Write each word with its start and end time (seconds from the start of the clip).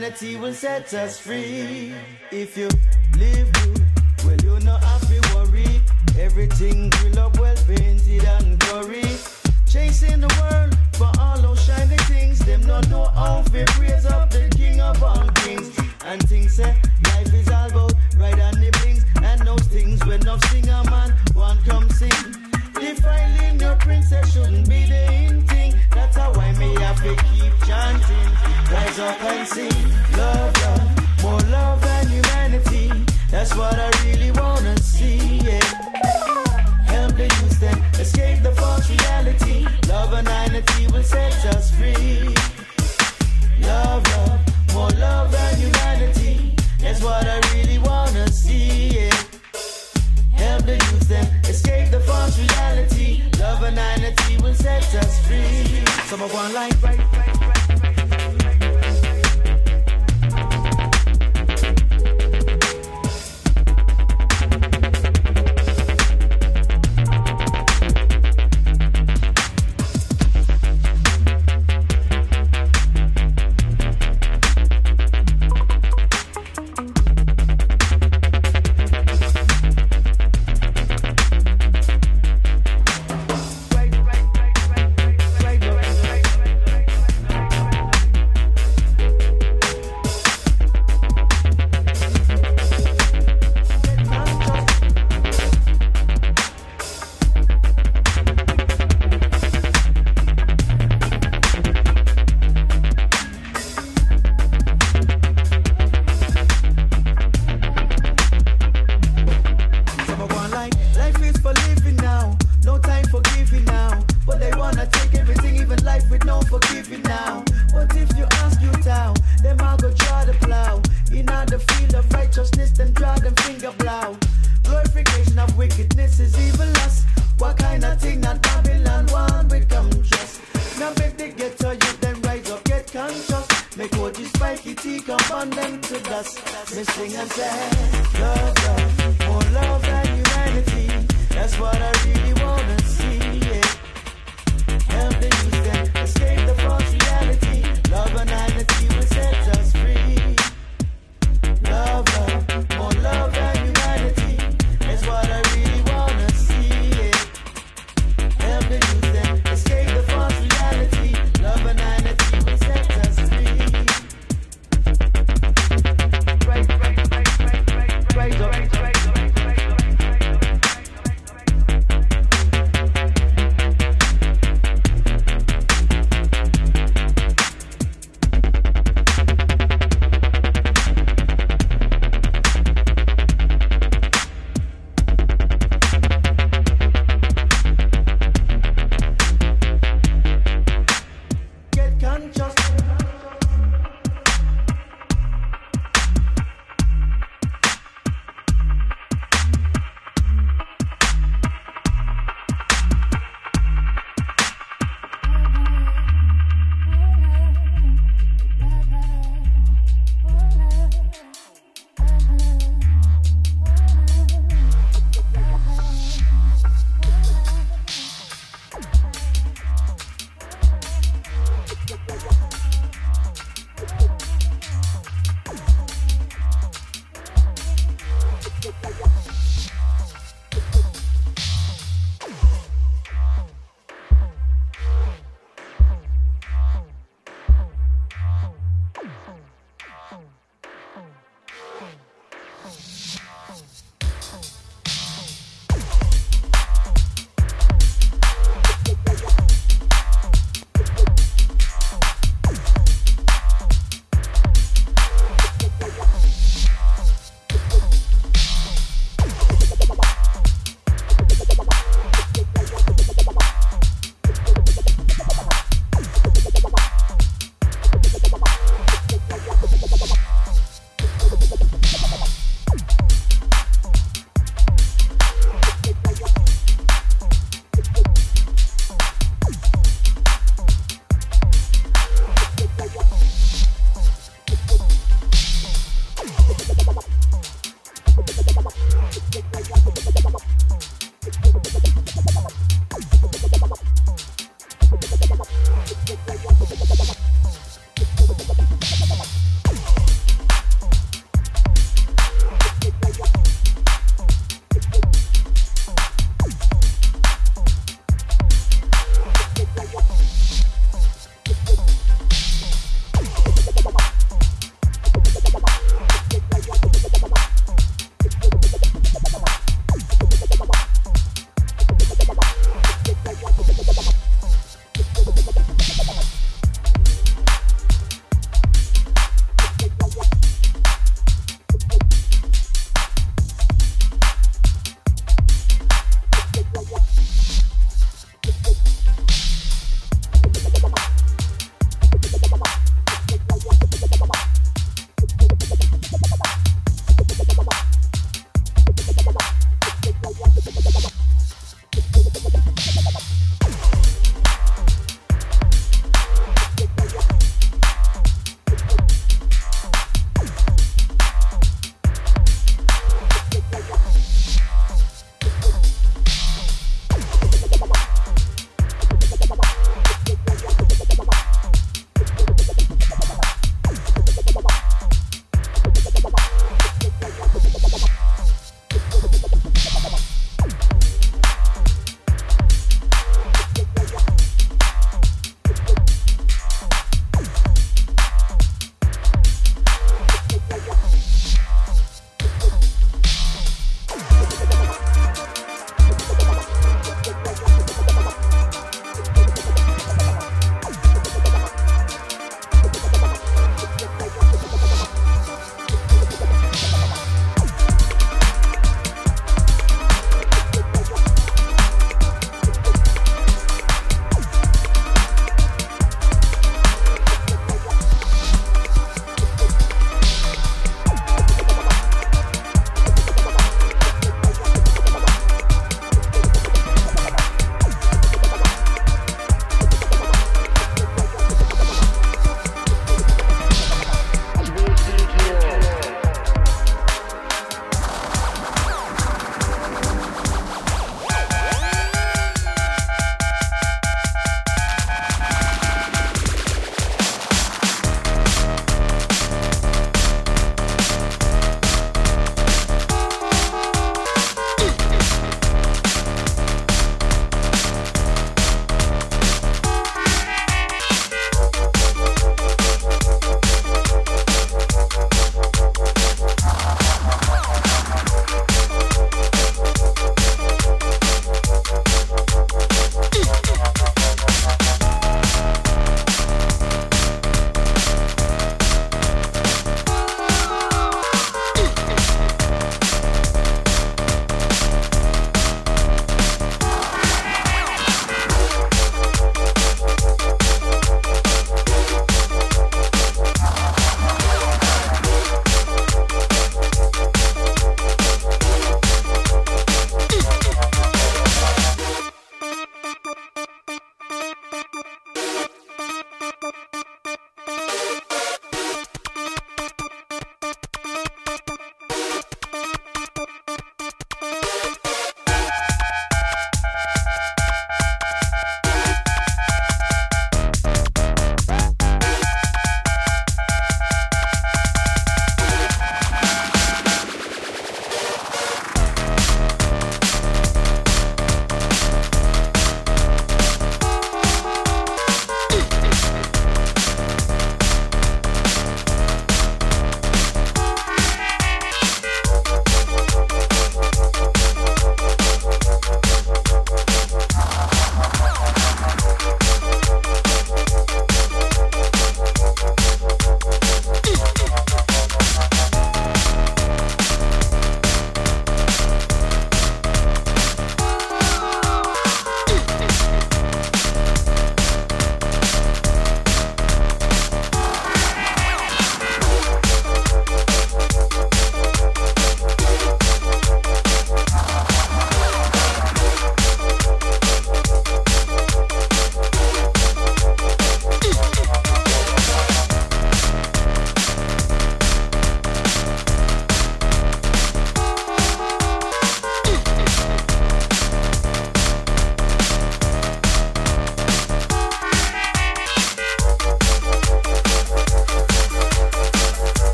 Unity 0.00 0.36
will 0.36 0.54
set 0.54 0.94
us 0.94 1.20
free. 1.20 1.92
If 2.32 2.56
you 2.56 2.70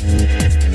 Thank 0.00 0.69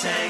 Take 0.00 0.27